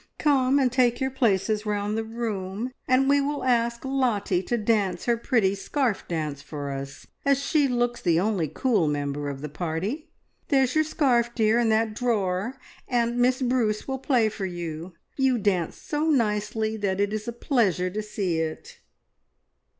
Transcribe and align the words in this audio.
Come 0.17 0.57
and 0.57 0.71
take 0.71 0.99
your 0.99 1.11
places 1.11 1.63
round 1.63 1.95
the 1.95 2.03
room, 2.03 2.71
and 2.87 3.07
we 3.07 3.21
will 3.21 3.43
ask 3.43 3.85
Lottie 3.85 4.41
to 4.41 4.57
dance 4.57 5.05
her 5.05 5.15
pretty 5.15 5.53
scarf 5.53 6.07
dance 6.07 6.41
for 6.41 6.71
us, 6.71 7.05
as 7.23 7.37
she 7.37 7.67
looks 7.67 8.01
the 8.01 8.19
only 8.19 8.47
cool 8.47 8.87
member 8.87 9.29
of 9.29 9.41
the 9.41 9.47
party. 9.47 10.09
There's 10.47 10.73
your 10.73 10.85
scarf, 10.85 11.35
dear, 11.35 11.59
in 11.59 11.69
that 11.69 11.93
drawer, 11.93 12.57
and 12.87 13.19
Miss 13.19 13.43
Bruce 13.43 13.87
will 13.87 13.99
play 13.99 14.27
for 14.27 14.47
you. 14.47 14.93
You 15.17 15.37
dance 15.37 15.75
so 15.77 16.05
nicely 16.09 16.77
that 16.77 16.99
it 16.99 17.13
is 17.13 17.27
a 17.27 17.31
pleasure 17.31 17.91
to 17.91 18.01
see 18.01 18.39
it." 18.39 18.79